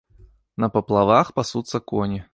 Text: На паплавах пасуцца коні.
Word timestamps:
На 0.63 0.69
паплавах 0.77 1.31
пасуцца 1.39 1.85
коні. 1.93 2.21